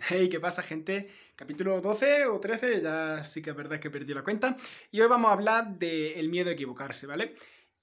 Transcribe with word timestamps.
Hey, 0.00 0.28
¿qué 0.28 0.38
pasa, 0.40 0.62
gente? 0.62 1.10
Capítulo 1.34 1.80
12 1.80 2.26
o 2.26 2.38
13, 2.40 2.80
ya 2.80 3.24
sí 3.24 3.42
que 3.42 3.50
es 3.50 3.56
verdad 3.56 3.80
que 3.80 3.90
perdí 3.90 4.14
la 4.14 4.22
cuenta. 4.22 4.56
Y 4.90 5.00
hoy 5.00 5.08
vamos 5.08 5.28
a 5.30 5.32
hablar 5.34 5.76
del 5.78 6.28
miedo 6.28 6.50
a 6.50 6.52
equivocarse, 6.52 7.06
¿vale? 7.06 7.34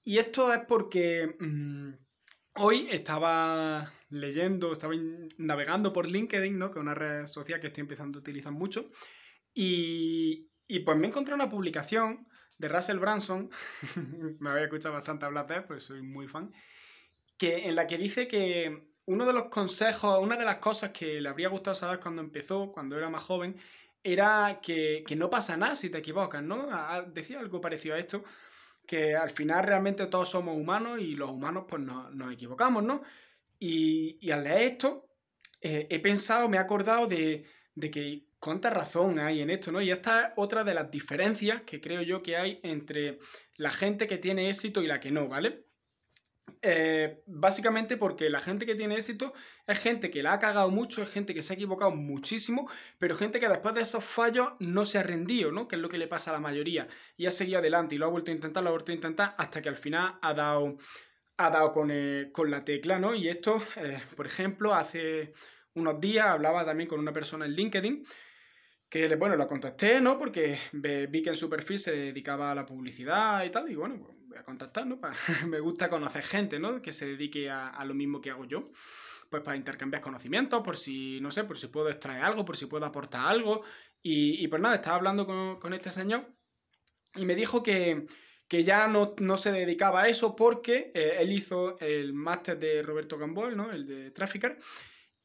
Y 0.02 0.18
esto 0.18 0.52
es 0.52 0.60
porque 0.66 1.36
mm, 1.38 1.92
hoy 2.54 2.88
estaba 2.90 3.92
leyendo, 4.08 4.72
estaba 4.72 4.94
navegando 5.38 5.92
por 5.92 6.06
LinkedIn, 6.08 6.58
¿no? 6.58 6.70
Que 6.70 6.78
es 6.78 6.82
una 6.82 6.94
red 6.94 7.26
social 7.26 7.60
que 7.60 7.68
estoy 7.68 7.82
empezando 7.82 8.18
a 8.18 8.20
utilizar 8.20 8.52
mucho. 8.52 8.90
Y, 9.54 10.50
y 10.68 10.80
pues 10.80 10.98
me 10.98 11.08
encontré 11.08 11.34
una 11.34 11.48
publicación 11.50 12.28
de 12.58 12.68
Russell 12.68 12.98
Branson, 12.98 13.50
me 14.40 14.50
había 14.50 14.64
escuchado 14.64 14.94
bastante 14.94 15.26
hablar 15.26 15.46
de 15.48 15.56
él, 15.56 15.64
pues 15.66 15.84
soy 15.84 16.02
muy 16.02 16.28
fan, 16.28 16.52
que, 17.38 17.66
en 17.68 17.74
la 17.76 17.86
que 17.86 17.98
dice 17.98 18.28
que 18.28 18.88
uno 19.06 19.24
de 19.24 19.32
los 19.32 19.44
consejos, 19.44 20.18
una 20.20 20.36
de 20.36 20.44
las 20.44 20.56
cosas 20.58 20.90
que 20.90 21.20
le 21.20 21.28
habría 21.28 21.48
gustado 21.48 21.74
saber 21.74 22.00
cuando 22.00 22.22
empezó, 22.22 22.72
cuando 22.72 22.98
era 22.98 23.08
más 23.08 23.22
joven, 23.22 23.56
era 24.02 24.60
que, 24.62 25.04
no 25.16 25.30
pasa 25.30 25.56
nada 25.56 25.76
si 25.76 25.90
te 25.90 25.98
equivocas, 25.98 26.42
¿no? 26.42 26.68
Decía 27.12 27.40
algo 27.40 27.60
parecido 27.60 27.94
a 27.94 27.98
esto, 27.98 28.24
que 28.86 29.16
al 29.16 29.30
final 29.30 29.64
realmente 29.64 30.06
todos 30.06 30.30
somos 30.30 30.56
humanos 30.56 31.00
y 31.00 31.16
los 31.16 31.30
humanos 31.30 31.64
pues 31.68 31.82
nos, 31.82 32.32
equivocamos, 32.32 32.84
¿no? 32.84 33.02
Y, 33.58 34.30
al 34.30 34.44
leer 34.44 34.72
esto, 34.72 35.08
eh, 35.60 35.86
he 35.90 35.98
pensado, 36.00 36.48
me 36.48 36.56
he 36.56 36.60
acordado 36.60 37.06
de, 37.06 37.46
de 37.74 37.90
que 37.90 38.26
cuánta 38.38 38.70
razón 38.70 39.18
hay 39.18 39.40
en 39.40 39.50
esto, 39.50 39.72
¿no? 39.72 39.80
Y 39.80 39.90
esta 39.90 40.28
es 40.28 40.32
otra 40.36 40.64
de 40.64 40.74
las 40.74 40.90
diferencias 40.90 41.62
que 41.62 41.80
creo 41.80 42.02
yo 42.02 42.22
que 42.22 42.36
hay 42.36 42.60
entre 42.62 43.18
la 43.56 43.70
gente 43.70 44.06
que 44.06 44.18
tiene 44.18 44.48
éxito 44.48 44.82
y 44.82 44.86
la 44.86 45.00
que 45.00 45.10
no, 45.10 45.28
¿vale? 45.28 45.65
Eh, 46.62 47.22
básicamente 47.26 47.96
porque 47.96 48.30
la 48.30 48.40
gente 48.40 48.66
que 48.66 48.74
tiene 48.74 48.96
éxito 48.96 49.34
es 49.66 49.78
gente 49.80 50.10
que 50.10 50.22
la 50.22 50.34
ha 50.34 50.38
cagado 50.38 50.70
mucho, 50.70 51.02
es 51.02 51.12
gente 51.12 51.34
que 51.34 51.42
se 51.42 51.52
ha 51.52 51.56
equivocado 51.56 51.90
muchísimo, 51.90 52.70
pero 52.98 53.14
gente 53.14 53.40
que 53.40 53.48
después 53.48 53.74
de 53.74 53.82
esos 53.82 54.04
fallos 54.04 54.54
no 54.58 54.84
se 54.84 54.98
ha 54.98 55.02
rendido, 55.02 55.52
¿no? 55.52 55.68
Que 55.68 55.76
es 55.76 55.82
lo 55.82 55.88
que 55.88 55.98
le 55.98 56.08
pasa 56.08 56.30
a 56.30 56.34
la 56.34 56.40
mayoría. 56.40 56.88
Y 57.16 57.26
ha 57.26 57.30
seguido 57.30 57.58
adelante 57.58 57.94
y 57.94 57.98
lo 57.98 58.06
ha 58.06 58.10
vuelto 58.10 58.30
a 58.30 58.34
intentar, 58.34 58.62
lo 58.62 58.70
ha 58.70 58.72
vuelto 58.72 58.92
a 58.92 58.94
intentar 58.94 59.34
hasta 59.38 59.62
que 59.62 59.68
al 59.68 59.76
final 59.76 60.18
ha 60.22 60.34
dado, 60.34 60.78
ha 61.36 61.50
dado 61.50 61.72
con, 61.72 61.90
eh, 61.90 62.32
la 62.46 62.64
tecla, 62.64 62.98
¿no? 62.98 63.14
Y 63.14 63.28
esto, 63.28 63.58
eh, 63.76 64.00
por 64.16 64.26
ejemplo, 64.26 64.74
hace 64.74 65.32
unos 65.74 66.00
días 66.00 66.26
hablaba 66.26 66.64
también 66.64 66.88
con 66.88 67.00
una 67.00 67.12
persona 67.12 67.44
en 67.46 67.52
LinkedIn 67.52 68.04
que, 68.88 69.14
bueno, 69.16 69.36
la 69.36 69.46
contacté, 69.46 70.00
¿no? 70.00 70.16
Porque 70.18 70.56
vi 70.72 71.22
que 71.22 71.30
en 71.30 71.36
su 71.36 71.50
perfil 71.50 71.78
se 71.78 71.92
dedicaba 71.92 72.52
a 72.52 72.54
la 72.54 72.64
publicidad 72.64 73.44
y 73.44 73.50
tal, 73.50 73.70
y 73.70 73.74
bueno, 73.74 73.98
pues 74.00 74.16
voy 74.36 74.42
a 74.42 74.44
contactar, 74.44 74.86
¿no? 74.86 75.00
me 75.48 75.60
gusta 75.60 75.88
conocer 75.88 76.22
gente, 76.22 76.58
¿no? 76.58 76.82
Que 76.82 76.92
se 76.92 77.06
dedique 77.06 77.50
a, 77.50 77.84
lo 77.84 77.94
mismo 77.94 78.20
que 78.20 78.30
hago 78.30 78.44
yo 78.44 78.70
pues 79.28 79.42
para 79.42 79.56
intercambiar 79.56 80.00
conocimientos, 80.00 80.62
por 80.62 80.76
si, 80.76 81.20
no 81.20 81.32
sé, 81.32 81.42
por 81.42 81.58
si 81.58 81.66
puedo 81.66 81.88
extraer 81.88 82.22
algo, 82.22 82.44
por 82.44 82.56
si 82.56 82.66
puedo 82.66 82.86
aportar 82.86 83.26
algo. 83.26 83.62
Y, 84.00 84.46
pues 84.46 84.62
nada, 84.62 84.76
estaba 84.76 84.96
hablando 84.96 85.26
con, 85.26 85.74
este 85.74 85.90
señor 85.90 86.32
y 87.16 87.24
me 87.24 87.34
dijo 87.34 87.60
que, 87.60 88.06
ya 88.48 88.86
no, 88.86 89.36
se 89.36 89.50
dedicaba 89.50 90.02
a 90.02 90.08
eso 90.08 90.36
porque 90.36 90.92
eh, 90.94 91.16
él 91.18 91.32
hizo 91.32 91.76
el 91.80 92.12
máster 92.12 92.56
de 92.56 92.82
Roberto 92.82 93.18
Gambol, 93.18 93.56
¿no? 93.56 93.72
El 93.72 93.84
de 93.84 94.12
Trafficker, 94.12 94.58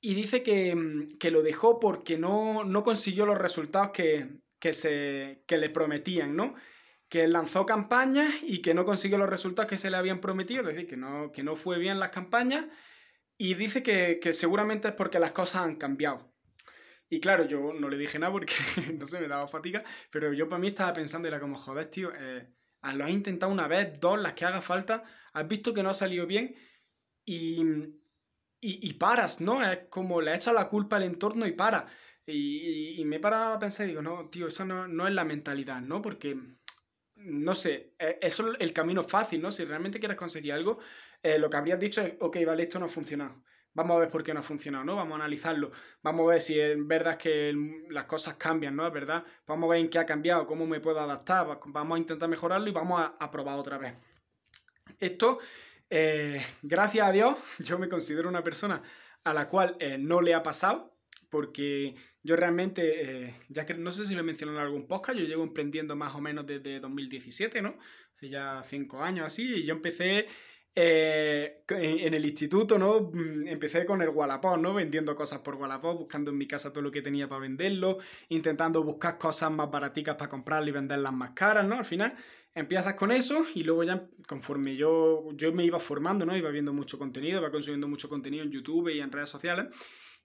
y 0.04 0.16
dice 0.16 0.42
que, 0.42 1.30
lo 1.30 1.44
dejó 1.44 1.80
porque 1.80 2.18
no, 2.18 2.66
consiguió 2.84 3.28
los 3.28 3.38
resultados 3.38 3.92
que, 3.92 4.74
se, 4.74 5.44
le 5.48 5.70
prometían, 5.70 6.36
¿no? 6.36 6.56
Que 7.12 7.28
lanzó 7.28 7.66
campañas 7.66 8.34
y 8.42 8.64
que 8.64 8.74
no 8.74 8.86
consiguió 8.86 9.20
los 9.20 9.30
resultados 9.30 9.70
que 9.70 9.78
se 9.78 9.92
le 9.92 9.98
habían 9.98 10.22
prometido, 10.22 10.62
es 10.62 10.68
decir, 10.68 10.88
que 10.88 10.98
no, 10.98 11.32
que 11.32 11.44
no 11.44 11.56
fue 11.56 11.78
bien 11.78 12.00
las 12.00 12.10
campañas, 12.10 12.66
y 13.38 13.54
dice 13.56 13.84
que, 13.84 14.34
seguramente 14.34 14.88
es 14.88 14.94
porque 14.94 15.20
las 15.20 15.32
cosas 15.32 15.64
han 15.64 15.76
cambiado. 15.76 16.34
Y 17.10 17.20
claro, 17.20 17.46
yo 17.46 17.74
no 17.74 17.90
le 17.90 17.98
dije 17.98 18.18
nada 18.18 18.32
porque 18.32 18.54
no 18.98 19.06
se 19.06 19.20
me 19.20 19.28
daba 19.28 19.48
fatiga, 19.48 19.84
pero 20.10 20.32
yo 20.32 20.48
para 20.48 20.62
mí 20.62 20.70
estaba 20.70 20.94
pensando, 20.94 21.28
era 21.28 21.40
como, 21.40 21.56
joder, 21.56 21.88
tío, 21.88 22.12
eh, 22.18 22.48
lo 22.94 23.04
has 23.04 23.12
intentado 23.12 23.52
una 23.52 23.68
vez, 23.68 24.00
dos, 24.00 24.20
las 24.20 24.34
que 24.34 24.46
haga 24.46 24.62
falta, 24.62 25.04
has 25.34 25.48
visto 25.48 25.74
que 25.74 25.84
no 25.84 25.90
ha 25.90 25.94
salido 25.94 26.26
bien 26.26 26.56
y, 27.26 27.62
y, 28.62 28.94
paras, 28.94 29.42
¿no? 29.42 29.64
Es 29.64 29.88
como 29.90 30.22
le 30.22 30.36
echas 30.36 30.54
la 30.54 30.68
culpa 30.68 30.96
al 30.98 31.04
entorno 31.04 31.48
y 31.48 31.52
para. 31.52 31.88
Y, 32.28 33.04
me 33.06 33.16
he 33.18 33.20
parado 33.20 33.54
a 33.54 33.60
pensar 33.60 33.86
y 33.86 33.90
digo, 33.90 34.02
no, 34.02 34.30
tío, 34.30 34.48
eso 34.48 34.66
no, 34.66 35.08
es 35.08 35.14
la 35.14 35.26
mentalidad, 35.26 35.82
¿no? 35.82 36.02
Porque, 36.02 36.38
no 37.24 37.54
sé, 37.56 37.94
e, 38.00 38.20
eso 38.22 38.52
es 38.52 38.58
el 38.60 38.74
camino 38.74 39.04
fácil, 39.04 39.42
¿no? 39.42 39.52
Si 39.52 39.64
realmente 39.66 40.00
quieres 40.00 40.18
conseguir 40.18 40.54
algo, 40.54 40.80
eh, 41.24 41.38
lo 41.38 41.50
que 41.50 41.58
habrías 41.58 41.80
dicho 41.80 42.02
es, 42.02 42.14
ok, 42.20 42.38
vale, 42.46 42.64
esto 42.64 42.80
no 42.80 42.86
ha 42.86 42.90
funcionado. 42.90 43.44
Vamos 43.74 43.96
a 43.96 44.00
ver 44.02 44.10
por 44.10 44.24
qué 44.24 44.34
no 44.34 44.42
ha 44.42 44.44
funcionado, 44.44 44.84
¿no? 44.84 44.96
Vamos 44.98 45.14
a 45.14 45.24
analizarlo. 45.24 45.72
Vamos 46.02 46.26
a 46.26 46.32
ver 46.32 46.42
si 46.42 46.60
es 46.60 46.76
verdad 46.86 47.18
que 47.18 47.54
las 47.90 48.04
cosas 48.04 48.36
cambian, 48.36 48.76
¿no? 48.76 48.86
Es 48.86 48.92
verdad. 48.92 49.24
Vamos 49.48 49.70
a 49.70 49.72
ver 49.72 49.82
en 49.82 49.90
qué 49.90 50.00
ha 50.00 50.06
cambiado, 50.06 50.46
cómo 50.46 50.68
me 50.68 50.82
puedo 50.82 51.00
adaptar. 51.00 51.60
Vamos 51.68 51.96
a 51.96 52.00
intentar 52.00 52.28
mejorarlo 52.28 52.68
y 52.68 52.74
vamos 52.74 53.02
a, 53.18 53.32
probar 53.32 53.58
otra 53.58 53.78
vez. 53.78 53.94
Esto 55.00 55.40
eh, 55.90 56.42
gracias 56.62 57.08
a 57.08 57.12
Dios, 57.12 57.38
yo 57.60 57.78
me 57.78 57.90
considero 57.90 58.30
una 58.30 58.44
persona 58.44 58.82
a 59.24 59.34
la 59.34 59.48
cual 59.48 59.76
eh, 59.80 59.98
no 59.98 60.22
le 60.22 60.34
ha 60.34 60.42
pasado, 60.42 60.98
porque 61.30 61.96
yo 62.24 62.36
realmente, 62.36 63.28
eh, 63.28 63.36
ya 63.50 63.66
que 63.66 63.74
no 63.74 63.92
sé 63.92 64.06
si 64.06 64.14
lo 64.14 64.22
he 64.22 64.24
mencionado 64.24 64.60
en 64.60 64.66
algún 64.66 64.88
podcast, 64.88 65.18
yo 65.20 65.26
llevo 65.26 65.44
emprendiendo 65.44 65.96
más 65.96 66.16
o 66.16 66.22
menos 66.22 66.46
desde 66.46 66.80
2017, 66.80 67.62
¿no? 67.62 67.78
Hace 68.16 68.30
ya 68.30 68.64
cinco 68.66 69.02
años 69.02 69.26
así, 69.26 69.44
y 69.44 69.66
yo 69.66 69.74
empecé 69.74 70.28
en, 70.76 72.14
el 72.14 72.26
instituto, 72.26 72.78
¿no? 72.78 73.12
Mm, 73.12 73.48
empecé 73.48 73.86
con 73.86 74.02
el 74.02 74.10
Wallapop, 74.10 74.58
¿no? 74.58 74.74
Vendiendo 74.74 75.16
cosas 75.16 75.40
por 75.40 75.56
Wallapop, 75.56 75.98
buscando 75.98 76.32
en 76.32 76.38
mi 76.38 76.48
casa 76.48 76.72
todo 76.72 76.84
lo 76.84 76.92
que 76.92 77.02
tenía 77.02 77.28
para 77.28 77.42
venderlo, 77.42 78.00
intentando 78.30 78.84
buscar 78.84 79.18
cosas 79.18 79.52
más 79.52 79.70
baraticas 79.70 80.16
para 80.16 80.30
comprarlas 80.30 80.70
y 80.70 80.72
venderlas 80.72 81.14
más 81.14 81.32
caras, 81.32 81.66
¿no? 81.68 81.76
Al 81.76 81.86
final 81.86 82.16
empiezas 82.54 82.94
con 82.96 83.12
eso 83.12 83.46
y 83.56 83.64
luego 83.64 83.84
ya 83.84 84.08
conforme 84.28 84.76
yo, 84.76 85.30
yo 85.34 85.54
me 85.54 85.66
iba 85.66 85.80
formando, 85.80 86.26
¿no? 86.26 86.36
Iba 86.38 86.50
viendo 86.52 86.74
mucho 86.74 86.98
contenido, 86.98 87.40
iba 87.40 87.52
consumiendo 87.52 87.88
mucho 87.88 88.10
contenido 88.10 88.44
en 88.44 88.52
YouTube 88.52 88.90
y 88.90 89.00
en 89.00 89.12
redes 89.12 89.30
sociales. 89.30 89.68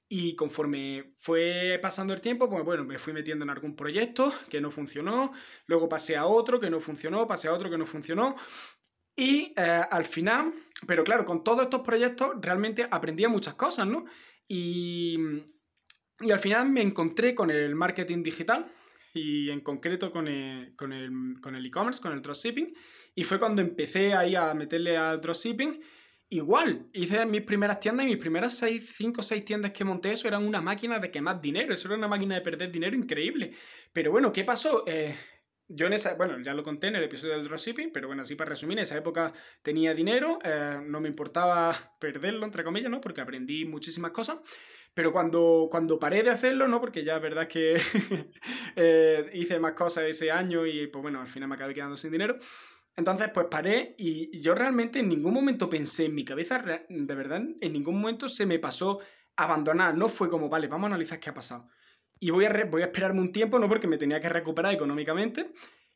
Y 0.09 0.37
conforme 0.37 1.15
fue 1.17 1.79
pasando 1.83 2.15
el 2.15 2.21
tiempo, 2.21 2.49
pues 2.49 2.65
bueno, 2.65 2.85
me 2.85 2.99
fui 2.99 3.13
metiendo 3.13 3.45
en 3.45 3.51
algún 3.51 3.75
proyecto 3.75 4.33
que 4.49 4.61
no 4.61 4.71
funcionó, 4.71 5.33
luego 5.67 5.89
pasé 5.89 6.17
a 6.17 6.27
otro 6.27 6.61
que 6.61 6.71
no 6.71 6.79
funcionó, 6.79 7.27
pasé 7.27 7.49
a 7.49 7.53
otro 7.53 7.69
que 7.69 7.79
no 7.79 7.87
funcionó. 7.87 8.37
Y 9.17 9.53
eh, 9.57 9.83
al 9.91 10.05
final, 10.05 10.55
pero 10.87 11.03
claro, 11.03 11.25
con 11.25 11.43
todos 11.43 11.63
estos 11.63 11.81
proyectos 11.81 12.37
realmente 12.41 12.87
aprendía 12.91 13.29
muchas 13.29 13.55
cosas, 13.55 13.87
¿no? 13.87 14.05
Y, 14.47 15.17
y 16.21 16.31
al 16.31 16.39
final 16.39 16.71
me 16.71 16.83
encontré 16.83 17.35
con 17.35 17.51
el 17.51 17.75
marketing 17.75 18.23
digital, 18.23 18.71
y 19.17 19.51
en 19.51 19.61
concreto 19.61 20.11
con 20.11 20.29
el 20.29 20.75
e-commerce, 21.67 22.01
con, 22.01 22.13
el 22.13 22.23
dropshipping. 22.23 22.75
Y 23.15 23.25
fue 23.25 23.39
cuando 23.39 23.63
empecé 23.63 24.15
ahí 24.15 24.35
a 24.35 24.53
meterle 24.55 24.97
al 24.97 25.21
dropshipping. 25.21 25.81
Igual, 26.29 26.91
hice 26.93 27.25
mis 27.25 27.43
primeras 27.43 27.79
tiendas 27.79 28.05
y 28.05 28.09
mis 28.09 28.19
primeras 28.19 28.59
5 28.59 29.21
o 29.21 29.23
6 29.23 29.45
tiendas 29.45 29.71
que 29.71 29.85
monté, 29.85 30.11
eso 30.11 30.27
era 30.27 30.39
una 30.41 30.61
máquina 30.61 30.99
de 30.99 31.13
quemar 31.13 31.41
dinero, 31.41 31.73
eso 31.73 31.87
era 31.87 31.97
una 31.97 32.09
máquina 32.09 32.35
de 32.35 32.41
perder 32.41 32.73
dinero 32.73 32.97
increíble. 32.97 33.55
Pero 33.93 34.11
bueno, 34.11 34.33
¿qué 34.33 34.43
pasó? 34.43 34.83
Eh, 34.89 35.15
yo 35.69 35.87
en 35.87 35.93
esa, 35.93 36.15
bueno, 36.15 36.37
ya 36.43 36.53
lo 36.53 36.65
conté 36.65 36.89
en 36.89 36.97
el 36.97 37.05
episodio 37.05 37.35
del 37.35 37.45
dropshipping, 37.45 37.93
pero 37.93 38.09
bueno, 38.09 38.23
así 38.23 38.35
para 38.35 38.51
resumir, 38.51 38.77
en 38.79 38.83
esa 38.83 38.97
época 38.97 39.33
tenía 39.63 39.95
dinero, 39.95 40.41
eh, 40.43 40.81
no 40.85 41.01
me 41.01 41.09
importaba 41.09 41.73
perderlo, 42.01 42.45
entre 42.45 42.65
comillas, 42.65 42.91
¿no? 42.91 43.01
Porque 43.01 43.21
aprendí 43.21 43.65
muchísimas 43.65 44.11
cosas. 44.11 44.39
Pero 44.95 45.13
cuando, 45.13 45.69
cuando 45.71 45.99
paré 45.99 46.23
de 46.23 46.31
hacerlo, 46.31 46.67
¿no? 46.67 46.81
Porque 46.81 47.05
ya 47.05 47.17
es 47.17 47.23
verdad 47.23 47.47
que 47.47 47.77
eh, 48.77 49.31
hice 49.35 49.61
más 49.61 49.75
cosas 49.75 50.05
ese 50.05 50.31
año 50.33 50.67
y 50.67 50.87
pues 50.89 51.03
bueno, 51.03 51.21
al 51.21 51.29
final 51.29 51.49
me 51.49 51.55
acabé 51.55 51.75
quedando 51.75 51.97
sin 51.97 52.11
dinero. 52.11 52.37
Entonces, 52.97 53.29
pues 53.33 53.47
paré 53.51 53.95
y 53.99 54.41
yo 54.41 54.55
realmente 54.55 55.01
en 55.01 55.09
ningún 55.09 55.35
momento 55.35 55.69
pensé 55.69 56.07
en 56.07 56.15
mi 56.15 56.25
cabeza, 56.25 56.65
de 56.89 57.15
verdad, 57.15 57.43
en 57.61 57.73
ningún 57.73 58.01
momento 58.01 58.29
se 58.29 58.47
me 58.47 58.59
pasó 58.59 59.01
abandonar. 59.37 59.97
No 59.97 60.09
fue 60.09 60.31
como, 60.31 60.49
vale, 60.49 60.67
vamos 60.67 60.85
a 60.85 60.95
analizar 60.95 61.21
qué 61.21 61.31
ha 61.31 61.35
pasado. 61.35 61.69
Y 62.19 62.31
voy 62.31 62.47
a, 62.47 62.65
voy 62.65 62.83
a 62.83 62.87
esperarme 62.87 63.21
un 63.21 63.33
tiempo, 63.33 63.59
¿no? 63.59 63.69
Porque 63.69 63.87
me 63.87 63.99
tenía 63.99 64.21
que 64.21 64.29
recuperar 64.29 64.73
económicamente. 64.73 65.53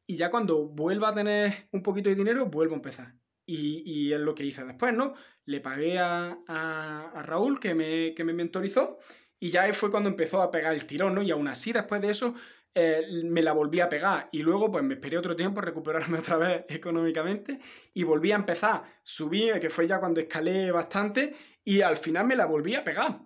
Y 0.06 0.16
ya 0.16 0.30
cuando 0.30 0.68
vuelva 0.68 1.08
a 1.08 1.14
tener 1.14 1.68
un 1.72 1.82
poquito 1.82 2.10
de 2.10 2.16
dinero, 2.16 2.46
vuelvo 2.46 2.74
a 2.74 2.76
empezar. 2.76 3.14
Y, 3.46 4.12
es 4.12 4.20
lo 4.20 4.34
que 4.34 4.44
hice 4.44 4.64
después, 4.64 4.94
¿no? 4.94 5.14
Le 5.44 5.60
pagué 5.60 5.98
a, 5.98 7.22
Raúl, 7.24 7.58
que 7.58 7.74
me, 7.74 8.14
que 8.14 8.22
me 8.22 8.32
mentorizó, 8.32 8.98
y 9.40 9.50
ya 9.50 9.72
fue 9.72 9.90
cuando 9.90 10.08
empezó 10.08 10.40
a 10.40 10.50
pegar 10.52 10.74
el 10.74 10.86
tirón, 10.86 11.14
¿no? 11.16 11.22
Y 11.22 11.32
aún 11.32 11.48
así, 11.48 11.72
después 11.72 12.00
de 12.00 12.10
eso, 12.10 12.34
eh, 12.74 13.22
me 13.24 13.42
la 13.42 13.52
volví 13.52 13.80
a 13.80 13.88
pegar. 13.88 14.28
Y 14.32 14.42
luego, 14.42 14.70
pues 14.70 14.84
me 14.84 14.94
esperé 14.94 15.18
otro 15.18 15.36
tiempo 15.36 15.60
recuperarme 15.60 16.18
otra 16.20 16.36
vez 16.36 16.64
económicamente 16.68 17.58
y 17.94 18.04
volví 18.04 18.32
a 18.32 18.36
empezar. 18.36 18.82
Subí, 19.02 19.50
que 19.60 19.70
fue 19.70 19.86
ya 19.86 19.98
cuando 19.98 20.20
escalé 20.20 20.70
bastante, 20.70 21.34
y 21.64 21.80
al 21.82 21.96
final 21.96 22.26
me 22.26 22.36
la 22.36 22.46
volví 22.46 22.74
a 22.74 22.84
pegar. 22.84 23.20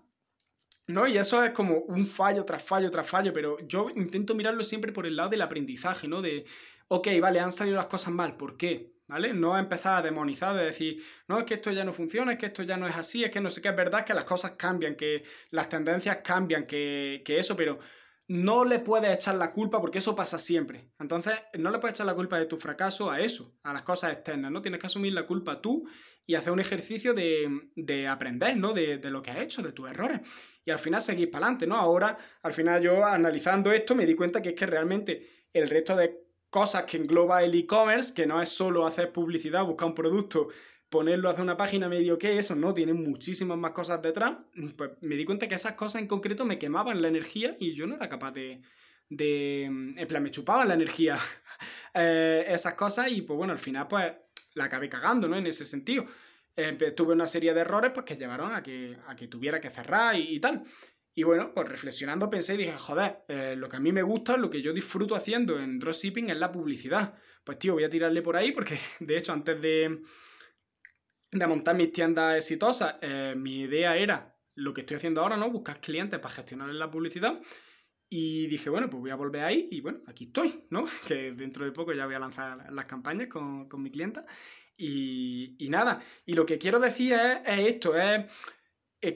¿No? 0.86 1.06
Y 1.06 1.16
eso 1.16 1.42
es 1.42 1.50
como 1.52 1.78
un 1.78 2.04
fallo 2.04 2.44
tras 2.44 2.62
fallo 2.62 2.90
tras 2.90 3.08
fallo, 3.08 3.32
pero 3.32 3.58
yo 3.66 3.88
intento 3.96 4.34
mirarlo 4.34 4.64
siempre 4.64 4.92
por 4.92 5.06
el 5.06 5.16
lado 5.16 5.30
del 5.30 5.40
aprendizaje, 5.40 6.06
¿no? 6.08 6.20
De, 6.20 6.44
ok, 6.88 7.08
vale, 7.22 7.40
han 7.40 7.52
salido 7.52 7.76
las 7.76 7.86
cosas 7.86 8.12
mal, 8.12 8.36
¿por 8.36 8.58
qué? 8.58 8.94
¿vale? 9.06 9.34
No 9.34 9.58
empezar 9.58 9.98
a 9.98 10.02
demonizar, 10.02 10.56
de 10.56 10.64
decir, 10.64 11.02
no, 11.28 11.38
es 11.38 11.44
que 11.44 11.54
esto 11.54 11.70
ya 11.70 11.84
no 11.84 11.92
funciona, 11.92 12.32
es 12.32 12.38
que 12.38 12.46
esto 12.46 12.62
ya 12.62 12.76
no 12.76 12.86
es 12.86 12.96
así, 12.96 13.24
es 13.24 13.30
que 13.30 13.40
no 13.40 13.50
sé 13.50 13.60
qué, 13.60 13.68
es 13.68 13.76
verdad 13.76 14.04
que 14.04 14.14
las 14.14 14.24
cosas 14.24 14.52
cambian, 14.52 14.94
que 14.94 15.24
las 15.50 15.68
tendencias 15.68 16.18
cambian, 16.24 16.66
que, 16.66 17.22
que 17.24 17.38
eso, 17.38 17.54
pero 17.56 17.78
no 18.28 18.64
le 18.64 18.78
puedes 18.78 19.14
echar 19.14 19.34
la 19.34 19.52
culpa 19.52 19.80
porque 19.80 19.98
eso 19.98 20.16
pasa 20.16 20.38
siempre. 20.38 20.90
Entonces, 20.98 21.34
no 21.58 21.70
le 21.70 21.78
puedes 21.78 21.96
echar 21.96 22.06
la 22.06 22.14
culpa 22.14 22.38
de 22.38 22.46
tu 22.46 22.56
fracaso 22.56 23.10
a 23.10 23.20
eso, 23.20 23.54
a 23.62 23.72
las 23.72 23.82
cosas 23.82 24.12
externas, 24.12 24.50
¿no? 24.50 24.62
Tienes 24.62 24.80
que 24.80 24.86
asumir 24.86 25.12
la 25.12 25.26
culpa 25.26 25.60
tú 25.60 25.86
y 26.26 26.34
hacer 26.34 26.52
un 26.52 26.60
ejercicio 26.60 27.12
de, 27.12 28.08
aprender, 28.08 28.56
¿no? 28.56 28.72
De, 28.72 28.98
de, 28.98 29.10
lo 29.10 29.20
que 29.20 29.30
has 29.30 29.38
hecho, 29.38 29.62
de 29.62 29.72
tus 29.72 29.90
errores. 29.90 30.20
Y 30.64 30.70
al 30.70 30.78
final 30.78 31.02
seguir 31.02 31.30
para 31.30 31.46
adelante, 31.46 31.66
¿no? 31.66 31.76
Ahora, 31.76 32.16
al 32.42 32.54
final 32.54 32.82
yo 32.82 33.04
analizando 33.04 33.70
esto 33.72 33.94
me 33.94 34.06
di 34.06 34.14
cuenta 34.14 34.40
que 34.40 34.50
es 34.50 34.54
que 34.54 34.66
realmente 34.66 35.46
el 35.52 35.68
resto 35.68 35.94
de 35.94 36.24
cosas 36.48 36.84
que 36.84 36.96
engloba 36.96 37.42
el 37.42 37.54
e-commerce, 37.54 38.14
que 38.14 38.26
no 38.26 38.40
es 38.40 38.48
solo 38.48 38.86
hacer 38.86 39.12
publicidad, 39.12 39.64
buscar 39.64 39.88
un 39.88 39.94
producto, 39.94 40.48
ponerlo 40.94 41.28
hacia 41.28 41.42
una 41.42 41.56
página 41.56 41.88
medio 41.88 42.16
que 42.18 42.38
eso, 42.38 42.54
¿no? 42.54 42.72
Tiene 42.72 42.92
muchísimas 42.92 43.58
más 43.58 43.72
cosas 43.72 44.00
detrás. 44.00 44.36
Pues 44.76 44.92
me 45.00 45.16
di 45.16 45.24
cuenta 45.24 45.48
que 45.48 45.56
esas 45.56 45.72
cosas 45.72 46.00
en 46.00 46.06
concreto 46.06 46.44
me 46.44 46.56
quemaban 46.56 47.02
la 47.02 47.08
energía 47.08 47.56
y 47.58 47.74
yo 47.74 47.84
no 47.88 47.96
era 47.96 48.08
capaz 48.08 48.30
de. 48.30 48.62
de 49.08 49.64
en 49.64 50.06
plan, 50.06 50.22
me 50.22 50.30
chupaban 50.30 50.68
la 50.68 50.74
energía 50.74 51.18
eh, 51.94 52.44
esas 52.46 52.74
cosas 52.74 53.10
y 53.10 53.22
pues 53.22 53.36
bueno, 53.36 53.52
al 53.52 53.58
final 53.58 53.88
pues 53.88 54.12
la 54.54 54.66
acabé 54.66 54.88
cagando, 54.88 55.26
¿no? 55.26 55.36
En 55.36 55.48
ese 55.48 55.64
sentido. 55.64 56.04
tuve 56.96 57.14
una 57.14 57.26
serie 57.26 57.52
de 57.52 57.62
errores 57.62 57.90
pues 57.92 58.06
que 58.06 58.16
llevaron 58.16 58.54
a 58.54 58.62
que, 58.62 58.96
a 59.08 59.16
que 59.16 59.26
tuviera 59.26 59.60
que 59.60 59.70
cerrar 59.70 60.14
y, 60.16 60.38
tal. 60.38 60.62
Y 61.12 61.24
bueno, 61.24 61.50
pues 61.52 61.68
reflexionando 61.68 62.30
pensé 62.30 62.54
y 62.54 62.58
dije, 62.58 62.76
joder, 62.76 63.24
eh, 63.26 63.56
lo 63.56 63.68
que 63.68 63.78
a 63.78 63.80
mí 63.80 63.90
me 63.90 64.02
gusta, 64.02 64.36
lo 64.36 64.48
que 64.48 64.62
yo 64.62 64.72
disfruto 64.72 65.16
haciendo 65.16 65.58
en 65.58 65.80
dropshipping 65.80 66.30
es 66.30 66.36
la 66.36 66.52
publicidad. 66.52 67.14
Pues 67.42 67.58
tío, 67.58 67.72
voy 67.72 67.82
a 67.82 67.90
tirarle 67.90 68.22
por 68.22 68.36
ahí 68.36 68.52
porque 68.52 68.78
de 69.00 69.16
hecho 69.16 69.32
antes 69.32 69.60
de, 69.60 70.00
de 71.34 71.46
montar 71.46 71.74
mis 71.74 71.92
tiendas 71.92 72.36
exitosas, 72.36 72.96
eh, 73.02 73.34
mi 73.36 73.62
idea 73.62 73.96
era 73.96 74.36
lo 74.54 74.72
que 74.72 74.82
estoy 74.82 74.96
haciendo 74.96 75.20
ahora, 75.20 75.36
¿no? 75.36 75.50
Buscar 75.50 75.80
clientes 75.80 76.20
para 76.20 76.34
gestionar 76.34 76.68
la 76.68 76.90
publicidad. 76.90 77.40
Y 78.08 78.46
dije, 78.46 78.70
bueno, 78.70 78.88
pues 78.88 79.00
voy 79.00 79.10
a 79.10 79.16
volver 79.16 79.42
ahí 79.42 79.68
y 79.70 79.80
bueno, 79.80 80.00
aquí 80.06 80.24
estoy, 80.26 80.64
¿no? 80.70 80.84
Que 81.08 81.32
dentro 81.32 81.64
de 81.64 81.72
poco 81.72 81.92
ya 81.92 82.06
voy 82.06 82.14
a 82.14 82.20
lanzar 82.20 82.72
las 82.72 82.84
campañas 82.84 83.28
con, 83.28 83.68
mi 83.82 83.90
clienta. 83.90 84.24
Y, 84.76 85.56
nada, 85.68 86.02
y 86.24 86.34
lo 86.34 86.46
que 86.46 86.58
quiero 86.58 86.78
decir 86.78 87.14
es, 87.14 87.38
esto, 87.46 87.96
es, 87.96 88.32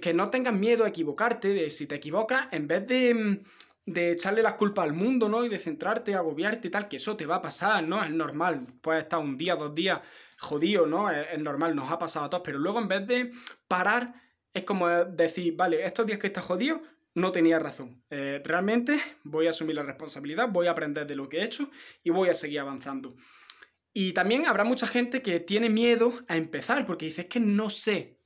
que 0.00 0.12
no 0.12 0.30
tengas 0.30 0.54
miedo 0.54 0.84
a 0.84 0.88
equivocarte, 0.88 1.48
de 1.48 1.70
si 1.70 1.86
te 1.86 1.96
equivocas, 1.96 2.48
en 2.52 2.66
vez 2.66 2.86
de, 2.86 3.42
de 3.88 4.12
echarle 4.12 4.42
las 4.42 4.54
culpas 4.54 4.84
al 4.84 4.92
mundo, 4.92 5.28
¿no? 5.28 5.44
Y 5.44 5.48
de 5.48 5.58
centrarte, 5.58 6.14
agobiarte 6.14 6.68
y 6.68 6.70
tal, 6.70 6.88
que 6.88 6.96
eso 6.96 7.16
te 7.16 7.26
va 7.26 7.36
a 7.36 7.42
pasar, 7.42 7.82
¿no? 7.84 8.04
Es 8.04 8.10
normal, 8.10 8.66
puedes 8.82 9.04
estar 9.04 9.18
un 9.18 9.38
día, 9.38 9.56
dos 9.56 9.74
días 9.74 10.00
jodido, 10.38 10.86
¿no? 10.86 11.10
Es, 11.10 11.38
normal, 11.38 11.74
nos 11.74 11.90
ha 11.90 11.98
pasado 11.98 12.26
a 12.26 12.30
todos, 12.30 12.42
pero 12.44 12.58
luego 12.58 12.78
en 12.78 12.88
vez 12.88 13.06
de 13.06 13.32
parar, 13.66 14.14
es 14.52 14.64
como 14.64 14.88
decir, 14.88 15.56
vale, 15.56 15.84
estos 15.84 16.06
días 16.06 16.18
que 16.18 16.26
estás 16.26 16.44
jodido, 16.44 16.82
no 17.14 17.32
tenía 17.32 17.58
razón. 17.58 18.04
Eh, 18.10 18.42
realmente 18.44 19.00
voy 19.24 19.46
a 19.46 19.50
asumir 19.50 19.76
la 19.76 19.82
responsabilidad, 19.82 20.48
voy 20.50 20.66
a 20.66 20.72
aprender 20.72 21.06
de 21.06 21.16
lo 21.16 21.28
que 21.28 21.38
he 21.38 21.44
hecho 21.44 21.70
y 22.04 22.10
voy 22.10 22.28
a 22.28 22.34
seguir 22.34 22.60
avanzando. 22.60 23.16
Y 23.94 24.12
también 24.12 24.46
habrá 24.46 24.64
mucha 24.64 24.86
gente 24.86 25.22
que 25.22 25.40
tiene 25.40 25.70
miedo 25.70 26.12
a 26.28 26.36
empezar 26.36 26.84
porque 26.84 27.06
dice, 27.06 27.22
es 27.22 27.28
que 27.28 27.40
no 27.40 27.70
sé 27.70 28.17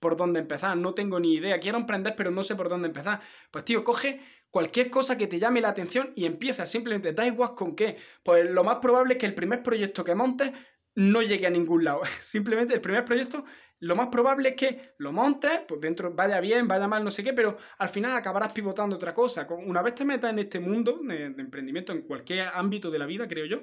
por 0.00 0.16
dónde 0.16 0.40
empezar, 0.40 0.76
no 0.76 0.94
tengo 0.94 1.20
ni 1.20 1.34
idea, 1.34 1.60
quiero 1.60 1.78
emprender 1.78 2.14
pero 2.16 2.30
no 2.30 2.42
sé 2.44 2.54
por 2.56 2.68
dónde 2.68 2.88
empezar. 2.88 3.20
Pues 3.50 3.64
tío, 3.64 3.84
coge 3.84 4.20
cualquier 4.50 4.90
cosa 4.90 5.18
que 5.18 5.26
te 5.26 5.38
llame 5.38 5.60
la 5.60 5.68
atención 5.68 6.12
y 6.16 6.26
empieza, 6.26 6.66
simplemente 6.66 7.12
da 7.12 7.26
igual 7.26 7.54
con 7.54 7.74
qué. 7.74 7.96
Pues 8.22 8.50
lo 8.50 8.64
más 8.64 8.76
probable 8.76 9.14
es 9.14 9.20
que 9.20 9.26
el 9.26 9.34
primer 9.34 9.62
proyecto 9.62 10.04
que 10.04 10.14
montes 10.14 10.52
no 10.94 11.22
llegue 11.22 11.46
a 11.46 11.50
ningún 11.50 11.84
lado. 11.84 12.00
Simplemente 12.20 12.74
el 12.74 12.80
primer 12.80 13.04
proyecto, 13.04 13.44
lo 13.80 13.94
más 13.94 14.08
probable 14.08 14.50
es 14.50 14.56
que 14.56 14.94
lo 14.98 15.12
montes, 15.12 15.60
pues 15.68 15.80
dentro 15.80 16.12
vaya 16.12 16.40
bien, 16.40 16.66
vaya 16.66 16.88
mal, 16.88 17.04
no 17.04 17.10
sé 17.10 17.22
qué, 17.22 17.32
pero 17.32 17.56
al 17.78 17.88
final 17.88 18.16
acabarás 18.16 18.52
pivotando 18.52 18.96
otra 18.96 19.14
cosa. 19.14 19.46
Una 19.50 19.82
vez 19.82 19.94
te 19.94 20.04
metas 20.04 20.32
en 20.32 20.40
este 20.40 20.58
mundo 20.58 20.98
de, 21.02 21.26
emprendimiento, 21.26 21.92
en 21.92 22.02
cualquier 22.02 22.48
ámbito 22.52 22.90
de 22.90 22.98
la 22.98 23.06
vida, 23.06 23.28
creo 23.28 23.46
yo, 23.46 23.62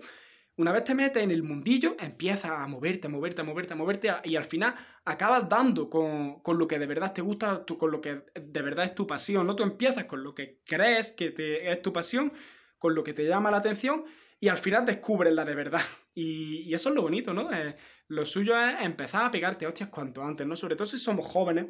una 0.58 0.72
vez 0.72 0.86
te 0.86 0.96
metes 0.96 1.22
en 1.22 1.32
el 1.32 1.44
mundillo, 1.44 1.96
empiezas 2.00 2.52
a 2.52 2.68
moverte, 2.68 3.08
a 3.08 3.10
moverte, 3.10 3.42
a 3.42 3.44
moverte, 3.44 3.74
a 3.74 3.76
moverte, 3.76 4.14
y 4.24 4.36
al 4.38 4.46
final 4.46 4.74
acabas 5.04 5.50
dando 5.50 5.90
con, 5.90 6.42
lo 6.58 6.68
que 6.68 6.80
de 6.80 6.86
verdad 6.86 7.14
te 7.14 7.22
gusta, 7.22 7.66
con 7.66 7.92
lo 7.92 8.00
que 8.00 8.24
de 8.34 8.62
verdad 8.62 8.86
es 8.86 8.96
tu 8.96 9.06
pasión, 9.06 9.46
¿no? 9.48 9.56
Tú 9.56 9.64
empiezas 9.64 10.06
con 10.06 10.24
lo 10.24 10.34
que 10.34 10.62
crees 10.66 11.12
que 11.12 11.32
te, 11.32 11.70
es 11.72 11.82
tu 11.82 11.92
pasión, 11.92 12.32
con 12.78 12.96
lo 12.96 13.04
que 13.04 13.14
te 13.14 13.26
llama 13.26 13.52
la 13.52 13.58
atención, 13.58 14.06
y 14.40 14.48
al 14.48 14.58
final 14.58 14.86
descubres 14.86 15.34
la 15.34 15.46
de 15.46 15.56
verdad. 15.56 15.82
Y, 16.18 16.74
eso 16.74 16.88
es 16.88 16.96
lo 16.96 17.02
bonito, 17.02 17.34
¿no? 17.34 17.52
Eh, 17.52 17.76
lo 18.08 18.26
suyo 18.26 18.58
es 18.58 18.82
empezar 18.82 19.26
a 19.26 19.32
pegarte 19.32 19.68
hostias 19.68 19.90
cuanto 19.90 20.24
antes, 20.24 20.48
¿no? 20.48 20.56
Sobre 20.56 20.78
todo 20.78 20.86
si 20.86 20.98
somos 20.98 21.28
jóvenes, 21.28 21.66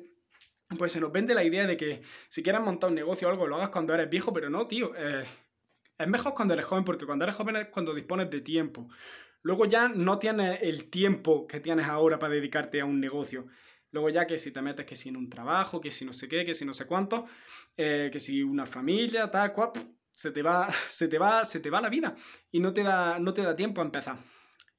pues 0.77 0.91
se 0.91 0.99
nos 0.99 1.11
vende 1.11 1.33
la 1.33 1.43
idea 1.43 1.65
de 1.65 1.75
que 1.77 2.03
si 2.29 2.43
quieres 2.43 2.61
montar 2.61 2.91
un 2.91 2.95
negocio 2.95 3.27
o 3.27 3.31
algo, 3.31 3.47
lo 3.47 3.55
hagas 3.55 3.69
cuando 3.69 3.95
eres 3.95 4.07
viejo, 4.07 4.31
pero 4.33 4.51
no, 4.51 4.67
tío. 4.67 4.93
Eh, 4.95 5.25
es 5.97 6.07
mejor 6.07 6.33
cuando 6.33 6.53
eres 6.53 6.65
joven, 6.65 6.83
porque 6.83 7.05
cuando 7.05 7.25
eres 7.25 7.35
joven 7.35 7.55
es 7.57 7.67
cuando 7.69 7.93
dispones 7.93 8.29
de 8.29 8.41
tiempo. 8.41 8.89
Luego 9.41 9.65
ya 9.65 9.87
no 9.87 10.17
tienes 10.19 10.61
el 10.61 10.89
tiempo 10.89 11.47
que 11.47 11.59
tienes 11.59 11.87
ahora 11.87 12.17
para 12.19 12.33
dedicarte 12.33 12.81
a 12.81 12.85
un 12.85 12.99
negocio. 12.99 13.47
Luego 13.91 14.09
ya 14.09 14.25
que 14.27 14.37
si 14.37 14.51
te 14.51 14.61
metes 14.61 14.85
que 14.85 14.95
si 14.95 15.09
en 15.09 15.17
un 15.17 15.29
trabajo, 15.29 15.79
que 15.79 15.91
si 15.91 16.03
no 16.03 16.13
sé 16.13 16.27
qué, 16.27 16.45
que 16.45 16.53
si 16.53 16.65
no 16.65 16.73
sé 16.73 16.85
cuánto, 16.85 17.25
eh, 17.77 18.09
que 18.11 18.19
si 18.19 18.43
una 18.43 18.65
familia, 18.65 19.31
tal, 19.31 19.53
cual, 19.53 19.71
se 20.13 20.31
te 20.31 20.41
va, 20.41 20.69
se 20.89 21.07
te 21.07 21.17
va, 21.17 21.45
se 21.45 21.59
te 21.59 21.69
va 21.69 21.81
la 21.81 21.89
vida 21.89 22.15
y 22.51 22.59
no 22.59 22.73
te 22.73 22.83
da, 22.83 23.19
no 23.19 23.33
te 23.33 23.43
da 23.43 23.55
tiempo 23.55 23.81
a 23.81 23.85
empezar. 23.85 24.17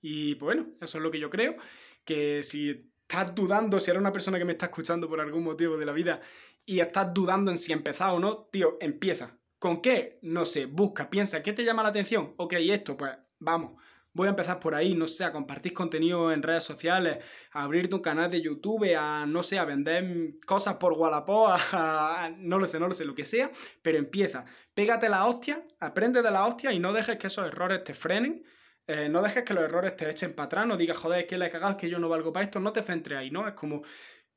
Y 0.00 0.34
pues 0.34 0.56
bueno, 0.56 0.74
eso 0.80 0.98
es 0.98 1.02
lo 1.02 1.10
que 1.10 1.20
yo 1.20 1.30
creo, 1.30 1.56
que 2.04 2.42
si 2.42 2.92
estás 3.02 3.34
dudando, 3.34 3.80
si 3.80 3.90
eres 3.90 4.00
una 4.00 4.12
persona 4.12 4.38
que 4.38 4.44
me 4.44 4.52
está 4.52 4.66
escuchando 4.66 5.08
por 5.08 5.20
algún 5.20 5.44
motivo 5.44 5.76
de 5.76 5.86
la 5.86 5.92
vida 5.92 6.20
y 6.64 6.80
estás 6.80 7.14
dudando 7.14 7.50
en 7.50 7.58
si 7.58 7.72
empezar 7.72 8.12
o 8.12 8.18
no, 8.18 8.48
tío, 8.52 8.76
empieza. 8.80 9.38
¿Con 9.58 9.80
qué? 9.80 10.18
No 10.22 10.44
sé, 10.46 10.66
busca, 10.66 11.08
piensa, 11.08 11.42
¿qué 11.42 11.52
te 11.52 11.64
llama 11.64 11.82
la 11.82 11.88
atención? 11.88 12.34
Ok, 12.36 12.54
esto, 12.58 12.96
pues 12.96 13.16
vamos, 13.38 13.82
voy 14.12 14.26
a 14.26 14.30
empezar 14.30 14.60
por 14.60 14.74
ahí, 14.74 14.94
no 14.94 15.08
sé, 15.08 15.24
a 15.24 15.32
compartir 15.32 15.72
contenido 15.72 16.30
en 16.30 16.42
redes 16.42 16.64
sociales, 16.64 17.18
a 17.52 17.64
abrirte 17.64 17.94
un 17.94 18.02
canal 18.02 18.30
de 18.30 18.42
YouTube, 18.42 18.94
a, 18.98 19.24
no 19.26 19.42
sé, 19.42 19.58
a 19.58 19.64
vender 19.64 20.34
cosas 20.46 20.76
por 20.76 20.92
Wallapop, 20.92 21.58
a, 21.72 22.30
no 22.36 22.58
lo 22.58 22.66
sé, 22.66 22.78
no 22.78 22.88
lo 22.88 22.94
sé, 22.94 23.06
lo 23.06 23.14
que 23.14 23.24
sea, 23.24 23.50
pero 23.82 23.96
empieza, 23.98 24.44
pégate 24.74 25.08
la 25.08 25.24
hostia, 25.26 25.66
aprende 25.80 26.20
de 26.22 26.30
la 26.30 26.46
hostia 26.46 26.72
y 26.72 26.78
no 26.78 26.92
dejes 26.92 27.16
que 27.16 27.28
esos 27.28 27.46
errores 27.46 27.82
te 27.82 27.94
frenen, 27.94 28.44
eh, 28.86 29.08
no 29.08 29.22
dejes 29.22 29.42
que 29.42 29.54
los 29.54 29.64
errores 29.64 29.96
te 29.96 30.08
echen 30.08 30.34
para 30.34 30.46
atrás, 30.46 30.66
no 30.66 30.76
digas, 30.76 30.98
joder, 30.98 31.20
es 31.22 31.26
que 31.26 31.38
le 31.38 31.46
he 31.46 31.50
cagado, 31.50 31.76
que 31.76 31.88
yo 31.90 31.98
no 31.98 32.08
valgo 32.08 32.32
para 32.32 32.44
esto, 32.44 32.60
no 32.60 32.72
te 32.72 32.82
centres 32.82 33.18
ahí, 33.18 33.30
¿no? 33.30 33.48
Es 33.48 33.54
como, 33.54 33.82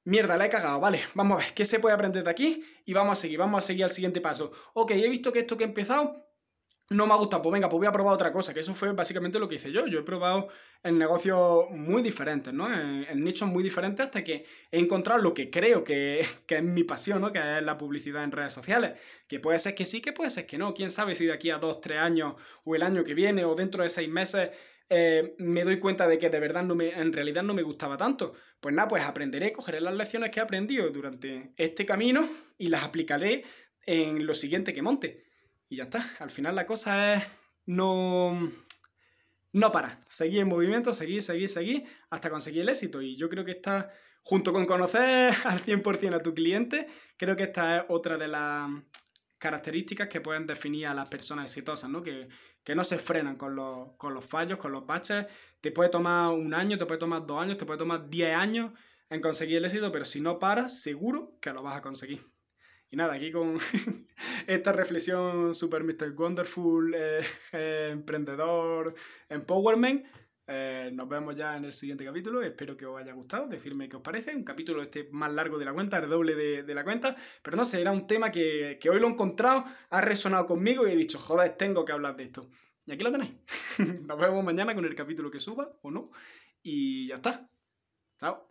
mierda, 0.04 0.38
la 0.38 0.46
he 0.46 0.50
cagado, 0.50 0.80
vale, 0.80 1.01
vamos 1.13 1.36
a 1.42 1.46
ver, 1.46 1.54
¿qué 1.54 1.66
se 1.66 1.80
puede 1.80 1.96
aprender 1.96 2.24
de 2.24 2.30
aquí? 2.30 2.63
Y 2.86 2.94
vamos 2.94 3.18
a 3.18 3.22
seguir, 3.22 3.40
vamos 3.40 3.63
a 3.63 3.68
seguir 3.68 3.84
al 3.84 3.92
siguiente 3.92 4.22
paso. 4.22 4.51
Ok, 4.74 4.92
he 4.92 5.10
visto 5.10 5.31
que 5.31 5.40
esto 5.40 5.57
que 5.57 5.63
he 5.63 5.68
empezado 5.68 6.30
no 6.89 7.06
me 7.06 7.13
ha 7.13 7.18
gustado, 7.18 7.44
pues 7.44 7.53
venga, 7.53 7.70
pues 7.70 7.77
voy 7.77 7.88
a 7.88 7.91
probar 7.91 8.15
otra 8.15 8.32
cosa, 8.32 8.53
que 8.53 8.62
eso 8.62 8.74
fue 8.74 8.91
básicamente 8.94 9.38
lo 9.38 9.48
que 9.48 9.56
hice 9.56 9.72
yo. 9.72 9.86
Yo 9.86 10.00
he 10.00 10.03
probado 10.03 10.48
en 10.82 10.98
negocios 10.98 11.70
muy 11.70 12.01
diferentes, 12.01 12.51
¿no? 12.51 12.68
En, 12.74 13.24
nichos 13.24 13.48
muy 13.48 13.62
diferentes 13.62 14.08
hasta 14.08 14.24
que 14.24 14.46
he 14.72 14.79
encontrado 14.79 15.22
lo 15.22 15.34
que 15.34 15.51
creo 15.51 15.84
que, 15.84 16.20
es 16.20 16.63
mi 16.63 16.84
pasión, 16.84 17.22
¿no? 17.22 17.32
Que 17.32 17.58
es 17.58 17.63
la 17.63 17.77
publicidad 17.77 18.24
en 18.24 18.32
redes 18.32 18.53
sociales. 18.53 18.94
Que 19.27 19.39
puede 19.39 19.60
ser 19.60 19.75
que 19.75 19.86
sí, 19.86 20.01
que 20.01 20.13
puede 20.13 20.32
ser 20.32 20.48
que 20.48 20.58
no. 20.58 20.74
Quién 20.74 20.89
sabe 20.89 21.13
si 21.13 21.25
de 21.25 21.34
aquí 21.34 21.51
a 21.51 21.60
dos, 21.60 21.79
tres 21.79 22.00
años 22.00 22.36
o 22.65 22.75
el 22.75 22.82
año 22.82 23.03
que 23.03 23.13
viene 23.13 23.46
o 23.46 23.53
dentro 23.53 23.84
de 23.84 23.89
seis 23.89 24.10
meses 24.10 24.50
eh, 24.89 25.36
me 25.38 25.63
doy 25.63 25.79
cuenta 25.79 26.08
de 26.08 26.17
que 26.17 26.29
de 26.29 26.39
verdad 26.39 26.63
no 26.63 26.75
me, 26.75 26.89
en 26.89 27.13
realidad 27.13 27.43
no 27.43 27.53
me 27.53 27.62
gustaba 27.62 27.98
tanto. 27.98 28.34
Pues 28.60 28.74
nada, 28.74 28.88
pues 28.88 29.03
aprenderé, 29.03 29.51
cogeré 29.51 29.79
las 29.81 29.93
lecciones 29.93 30.31
que 30.31 30.39
he 30.39 30.43
aprendido 30.43 30.89
durante 30.89 31.53
este 31.58 31.86
camino 31.86 32.27
y 32.58 32.69
las 32.69 32.84
aplicaré 32.84 33.43
en 33.86 34.25
lo 34.25 34.34
siguiente 34.34 34.74
que 34.74 34.81
monte. 34.81 35.24
Y 35.69 35.77
ya 35.77 35.84
está. 35.84 36.03
Al 36.19 36.31
final 36.31 36.55
la 36.55 36.65
cosa 36.65 37.13
es 37.13 37.27
no, 37.67 38.51
no 39.53 39.72
para. 39.72 40.03
Seguir 40.08 40.39
en 40.39 40.48
movimiento, 40.48 40.91
seguir, 40.91 41.22
seguir, 41.22 41.50
seguir, 41.50 41.84
hasta 42.10 42.31
conseguir 42.31 42.62
el 42.62 42.69
éxito. 42.69 43.01
Y 43.01 43.15
yo 43.15 43.29
creo 43.29 43.46
que 43.46 43.51
está, 43.51 43.91
junto 44.24 44.51
con 44.51 44.65
conocer 44.65 45.34
al 45.46 45.62
100% 45.62 46.15
a 46.15 46.24
tu 46.24 46.34
cliente, 46.34 46.88
creo 47.15 47.36
que 47.36 47.43
esta 47.43 47.77
es 47.77 47.86
otra 47.89 48.17
de 48.17 48.27
las 48.27 48.69
características 49.39 50.10
que 50.10 50.22
pueden 50.22 50.46
definir 50.46 50.88
a 50.88 50.93
las 50.93 51.10
personas 51.10 51.50
exitosas, 51.50 51.89
¿no? 51.89 52.03
Que, 52.03 52.27
que 52.63 52.75
no 52.75 52.84
se 52.84 53.00
frenan 53.00 53.38
con 53.38 53.55
los, 53.55 53.93
con 53.98 54.13
los 54.13 54.25
fallos, 54.25 54.60
con 54.60 54.72
los 54.72 54.86
baches. 54.86 55.25
Te 55.62 55.72
puede 55.72 55.89
tomar 55.89 56.34
un 56.34 56.53
año, 56.53 56.77
te 56.77 56.86
puede 56.86 57.00
tomar 57.00 57.25
dos 57.25 57.41
años, 57.41 57.58
te 57.58 57.65
puede 57.65 57.79
tomar 57.79 58.10
diez 58.10 58.36
años 58.36 58.72
en 59.10 59.22
conseguir 59.22 59.58
el 59.58 59.65
éxito, 59.65 59.91
pero 59.91 60.05
si 60.05 60.22
no 60.22 60.38
paras, 60.38 60.81
seguro 60.81 61.38
que 61.41 61.51
lo 61.51 61.63
vas 61.63 61.77
a 61.77 61.81
conseguir. 61.81 62.24
Y 62.91 62.96
nada, 62.96 63.13
aquí 63.13 63.31
con 63.31 63.58
esta 64.48 64.72
reflexión 64.72 65.53
super 65.53 65.84
Mr. 65.84 66.13
Wonderful, 66.15 66.93
eh, 66.96 67.22
eh, 67.53 67.89
emprendedor, 67.91 68.93
empowerment, 69.29 70.05
eh, 70.51 70.89
nos 70.91 71.08
vemos 71.08 71.36
ya 71.36 71.56
en 71.56 71.65
el 71.65 71.74
siguiente 71.74 72.03
capítulo. 72.03 72.41
Espero 72.41 72.75
que 72.75 72.86
os 72.86 73.00
haya 73.00 73.13
gustado. 73.13 73.48
Decirme 73.48 73.88
qué 73.88 73.98
os 73.98 74.01
parece. 74.01 74.36
Un 74.36 74.44
capítulo 74.44 74.82
este 74.82 75.08
más 75.12 75.32
largo 75.32 75.60
de 75.60 75.65
la 75.65 75.74
cuenta, 75.74 76.00
el 76.00 76.10
doble 76.10 76.36
de, 76.36 76.74
la 76.74 76.84
cuenta. 76.84 77.15
Pero 77.44 77.56
no 77.56 77.63
sé, 77.63 77.82
era 77.82 77.91
un 77.91 78.08
tema 78.08 78.32
que, 78.32 78.79
que, 78.82 78.89
hoy 78.89 79.00
lo 79.00 79.08
he 79.08 79.12
encontrado, 79.12 79.65
ha 79.91 80.01
resonado 80.01 80.48
conmigo 80.48 80.88
y 80.88 80.91
he 80.91 80.96
dicho, 80.96 81.20
joder, 81.20 81.56
tengo 81.56 81.86
que 81.86 81.91
hablar 81.91 82.15
de 82.15 82.24
esto. 82.24 82.50
Y 82.86 82.91
aquí 82.91 83.03
lo 83.03 83.12
tenéis. 83.12 83.34
nos 84.08 84.20
vemos 84.20 84.44
mañana 84.44 84.74
con 84.74 84.86
el 84.86 84.96
capítulo 84.96 85.29
que 85.29 85.39
suba 85.39 85.72
o 85.84 85.91
no. 85.91 86.12
y 86.63 87.08
ya 87.10 87.15
está. 87.15 87.48
Chao. 88.20 88.49